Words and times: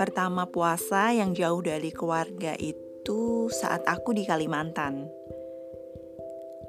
Pertama 0.00 0.48
puasa 0.48 1.12
yang 1.12 1.36
jauh 1.36 1.60
dari 1.60 1.92
keluarga 1.92 2.56
itu 2.56 3.52
saat 3.52 3.84
aku 3.84 4.16
di 4.16 4.24
Kalimantan. 4.24 5.04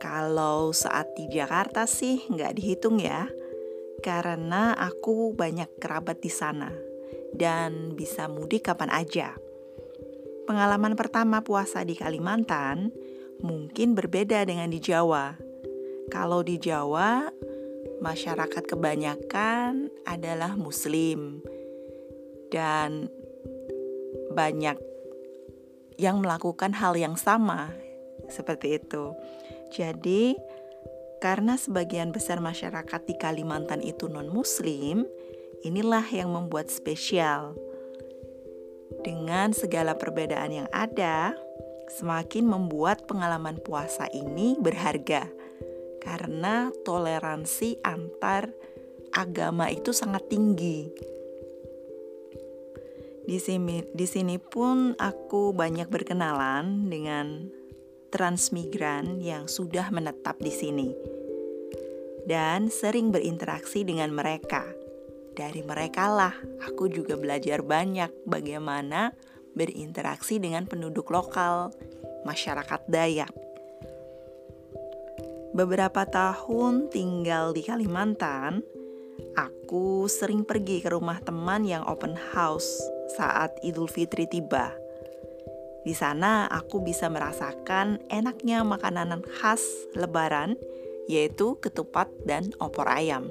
Kalau 0.03 0.75
saat 0.75 1.15
di 1.15 1.31
Jakarta 1.31 1.87
sih 1.87 2.27
nggak 2.27 2.59
dihitung 2.59 2.99
ya, 2.99 3.31
karena 4.03 4.75
aku 4.75 5.31
banyak 5.31 5.79
kerabat 5.79 6.19
di 6.19 6.27
sana 6.27 6.75
dan 7.31 7.95
bisa 7.95 8.27
mudik 8.27 8.67
kapan 8.67 8.91
aja. 8.91 9.31
Pengalaman 10.43 10.99
pertama 10.99 11.39
puasa 11.39 11.87
di 11.87 11.95
Kalimantan 11.95 12.91
mungkin 13.39 13.95
berbeda 13.95 14.43
dengan 14.43 14.67
di 14.67 14.83
Jawa. 14.83 15.39
Kalau 16.11 16.43
di 16.43 16.59
Jawa, 16.59 17.31
masyarakat 18.03 18.63
kebanyakan 18.67 19.87
adalah 20.03 20.59
Muslim, 20.59 21.39
dan 22.51 23.07
banyak 24.31 24.79
yang 26.01 26.23
melakukan 26.23 26.73
hal 26.73 26.97
yang 26.97 27.13
sama 27.19 27.69
seperti 28.31 28.79
itu. 28.79 29.13
Jadi, 29.69 30.35
karena 31.21 31.59
sebagian 31.59 32.09
besar 32.09 32.41
masyarakat 32.41 33.01
di 33.05 33.15
Kalimantan 33.19 33.83
itu 33.85 34.09
non-Muslim, 34.09 35.05
inilah 35.61 36.05
yang 36.09 36.33
membuat 36.33 36.73
spesial. 36.73 37.53
Dengan 39.05 39.53
segala 39.55 39.95
perbedaan 39.95 40.51
yang 40.51 40.69
ada, 40.73 41.37
semakin 41.91 42.47
membuat 42.47 43.05
pengalaman 43.05 43.59
puasa 43.59 44.07
ini 44.11 44.55
berharga 44.59 45.27
karena 46.01 46.73
toleransi 46.87 47.83
antar 47.85 48.49
agama 49.13 49.69
itu 49.69 49.93
sangat 49.93 50.27
tinggi. 50.31 50.89
Di 53.21 53.37
sini, 53.37 53.85
di 53.93 54.09
sini 54.09 54.41
pun 54.41 54.97
aku 54.97 55.53
banyak 55.53 55.87
berkenalan 55.87 56.89
dengan 56.89 57.47
transmigran 58.11 59.21
yang 59.21 59.45
sudah 59.47 59.93
menetap 59.93 60.41
di 60.41 60.51
sini 60.51 60.89
dan 62.25 62.69
sering 62.69 63.09
berinteraksi 63.09 63.85
dengan 63.85 64.13
mereka. 64.13 64.65
Dari 65.31 65.63
mereka 65.63 66.11
lah 66.11 66.35
aku 66.65 66.91
juga 66.91 67.15
belajar 67.15 67.63
banyak 67.63 68.27
bagaimana 68.27 69.15
berinteraksi 69.55 70.37
dengan 70.37 70.67
penduduk 70.67 71.07
lokal, 71.09 71.71
masyarakat 72.27 72.81
Dayak. 72.91 73.31
Beberapa 75.51 76.07
tahun 76.07 76.87
tinggal 76.87 77.51
di 77.51 77.63
Kalimantan, 77.63 78.63
aku 79.35 80.07
sering 80.07 80.47
pergi 80.47 80.79
ke 80.79 80.91
rumah 80.91 81.19
teman 81.19 81.67
yang 81.67 81.83
open 81.87 82.15
house 82.31 82.79
saat 83.17 83.55
Idul 83.65 83.91
Fitri 83.91 84.27
tiba. 84.27 84.71
Di 85.81 85.97
sana 85.97 86.45
aku 86.45 86.85
bisa 86.85 87.09
merasakan 87.09 87.97
enaknya 88.07 88.61
makanan 88.61 89.25
khas 89.25 89.65
lebaran 89.97 90.53
yaitu 91.09 91.57
ketupat 91.57 92.07
dan 92.23 92.53
opor 92.61 92.85
ayam. 92.85 93.27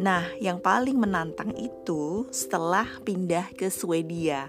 Nah, 0.00 0.32
yang 0.40 0.58
paling 0.58 0.96
menantang 0.96 1.52
itu 1.54 2.26
setelah 2.32 2.88
pindah 3.04 3.52
ke 3.52 3.68
Swedia. 3.68 4.48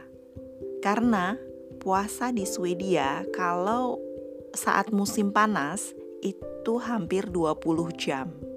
Karena 0.82 1.38
puasa 1.78 2.34
di 2.34 2.48
Swedia 2.48 3.28
kalau 3.36 4.00
saat 4.56 4.90
musim 4.90 5.30
panas 5.30 5.94
itu 6.24 6.74
hampir 6.82 7.30
20 7.30 7.62
jam 8.00 8.51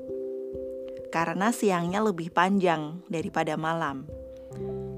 karena 1.14 1.54
siangnya 1.54 2.02
lebih 2.02 2.34
panjang 2.34 2.98
daripada 3.06 3.54
malam. 3.54 4.02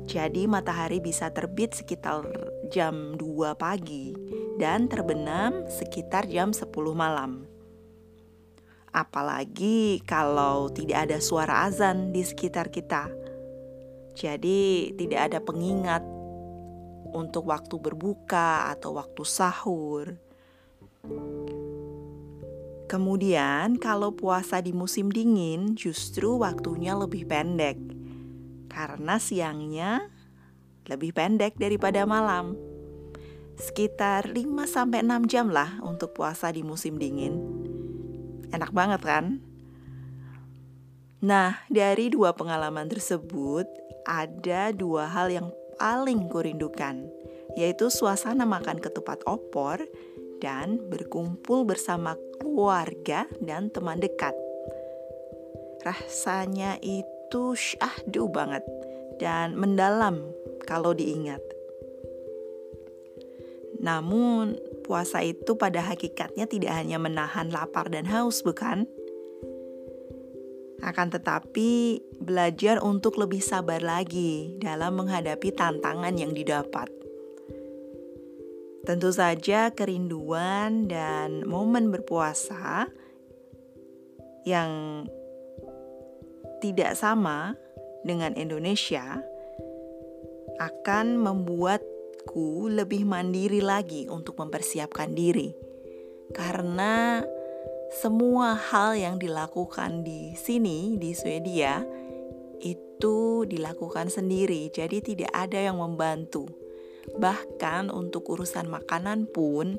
Jadi 0.09 0.49
matahari 0.49 0.97
bisa 0.97 1.29
terbit 1.29 1.77
sekitar 1.77 2.25
jam 2.73 3.21
2 3.21 3.53
pagi 3.53 4.17
dan 4.57 4.89
terbenam 4.89 5.69
sekitar 5.69 6.25
jam 6.25 6.57
10 6.57 6.73
malam. 6.97 7.45
Apalagi 8.97 10.01
kalau 10.09 10.73
tidak 10.73 11.05
ada 11.05 11.21
suara 11.21 11.69
azan 11.69 12.17
di 12.17 12.25
sekitar 12.25 12.73
kita. 12.73 13.13
Jadi 14.17 14.97
tidak 14.97 15.21
ada 15.21 15.39
pengingat 15.45 16.01
untuk 17.13 17.53
waktu 17.53 17.77
berbuka 17.77 18.73
atau 18.73 18.97
waktu 18.97 19.21
sahur. 19.21 20.17
Kemudian, 22.87 23.83
kalau 23.83 24.15
puasa 24.15 24.63
di 24.63 24.71
musim 24.71 25.11
dingin, 25.11 25.75
justru 25.75 26.39
waktunya 26.39 26.95
lebih 26.95 27.27
pendek 27.27 27.79
karena 28.77 29.17
siangnya 29.17 30.13
lebih 30.85 31.17
pendek 31.17 31.57
daripada 31.57 32.05
malam. 32.05 32.53
Sekitar 33.57 34.37
5 34.37 34.45
6 34.45 35.33
jam 35.33 35.49
lah 35.49 35.81
untuk 35.81 36.13
puasa 36.13 36.53
di 36.53 36.61
musim 36.61 37.01
dingin. 37.01 37.41
Enak 38.53 38.71
banget 38.77 39.01
kan? 39.01 39.41
Nah, 41.25 41.65
dari 41.73 42.13
dua 42.13 42.37
pengalaman 42.37 42.87
tersebut, 42.87 43.65
ada 44.05 44.71
dua 44.77 45.09
hal 45.09 45.33
yang 45.33 45.49
paling 45.81 46.29
kurindukan, 46.29 47.09
yaitu 47.57 47.89
suasana 47.89 48.45
makan 48.45 48.77
ketupat 48.79 49.25
opor 49.25 49.81
dan 50.41 50.81
berkumpul 50.89 51.65
bersama 51.65 52.17
keluarga 52.41 53.25
dan 53.41 53.73
teman 53.73 54.01
dekat. 54.01 54.35
Rasanya 55.85 56.81
itu 56.83 57.55
syahdu 57.55 58.27
banget 58.29 58.65
dan 59.23 59.57
mendalam 59.57 60.27
kalau 60.67 60.93
diingat. 60.93 61.41
Namun, 63.77 64.57
puasa 64.83 65.21
itu 65.23 65.55
pada 65.55 65.85
hakikatnya 65.85 66.49
tidak 66.49 66.73
hanya 66.75 66.97
menahan 66.97 67.53
lapar 67.53 67.93
dan 67.93 68.09
haus, 68.09 68.41
bukan? 68.41 68.89
Akan 70.81 71.13
tetapi, 71.13 72.01
belajar 72.19 72.81
untuk 72.81 73.21
lebih 73.21 73.41
sabar 73.45 73.81
lagi 73.85 74.57
dalam 74.59 74.97
menghadapi 74.97 75.53
tantangan 75.53 76.15
yang 76.17 76.33
didapat. 76.33 76.96
Tentu 78.87 79.11
saja 79.11 79.75
kerinduan 79.75 80.87
dan 80.87 81.43
momen 81.43 81.91
berpuasa 81.91 82.87
yang 84.47 85.03
tidak 86.63 86.95
sama 86.95 87.59
dengan 88.07 88.39
Indonesia 88.39 89.19
akan 90.63 91.19
membuatku 91.19 92.71
lebih 92.71 93.03
mandiri 93.03 93.59
lagi 93.59 94.07
untuk 94.07 94.39
mempersiapkan 94.39 95.11
diri. 95.19 95.51
Karena 96.31 97.27
semua 97.91 98.55
hal 98.55 98.95
yang 98.95 99.19
dilakukan 99.19 100.07
di 100.07 100.39
sini 100.39 100.95
di 100.95 101.11
Swedia 101.11 101.83
itu 102.63 103.43
dilakukan 103.51 104.15
sendiri, 104.15 104.71
jadi 104.71 105.03
tidak 105.03 105.35
ada 105.35 105.59
yang 105.59 105.83
membantu 105.83 106.66
Bahkan 107.15 107.95
untuk 107.95 108.27
urusan 108.35 108.67
makanan 108.67 109.31
pun, 109.31 109.79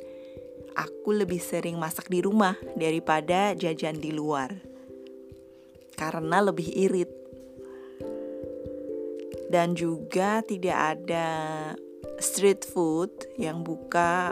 aku 0.77 1.09
lebih 1.11 1.43
sering 1.43 1.75
masak 1.75 2.07
di 2.07 2.23
rumah 2.23 2.55
daripada 2.79 3.51
jajan 3.51 3.99
di 3.99 4.15
luar. 4.15 4.55
Karena 5.99 6.39
lebih 6.39 6.71
irit. 6.71 7.11
Dan 9.51 9.75
juga 9.75 10.39
tidak 10.43 10.77
ada 10.95 11.27
street 12.19 12.63
food 12.63 13.11
yang 13.35 13.63
buka 13.63 14.31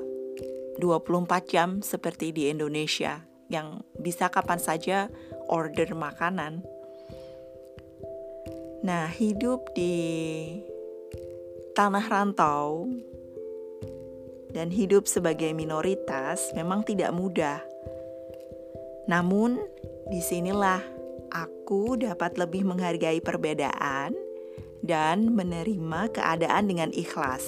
24 0.80 1.52
jam 1.52 1.70
seperti 1.80 2.36
di 2.36 2.52
Indonesia 2.52 3.24
yang 3.48 3.80
bisa 3.96 4.28
kapan 4.28 4.60
saja 4.60 5.08
order 5.48 5.94
makanan. 5.96 6.66
Nah, 8.86 9.10
hidup 9.10 9.74
di 9.74 9.96
tanah 11.76 12.08
rantau 12.08 12.88
dan 14.56 14.72
hidup 14.72 15.12
sebagai 15.12 15.52
minoritas 15.52 16.56
memang 16.56 16.88
tidak 16.88 17.12
mudah. 17.12 17.60
Namun, 19.12 19.60
di 20.08 20.24
sinilah 20.24 20.80
aku 21.36 22.00
dapat 22.00 22.40
lebih 22.40 22.64
menghargai 22.64 23.20
perbedaan 23.20 24.16
dan 24.80 25.36
menerima 25.36 26.16
keadaan 26.16 26.64
dengan 26.72 26.96
ikhlas. 26.96 27.44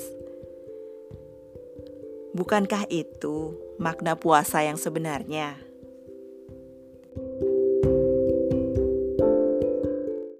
Bukankah 2.35 2.91
itu 2.91 3.55
makna 3.79 4.19
puasa 4.19 4.59
yang 4.61 4.75
sebenarnya? 4.75 5.66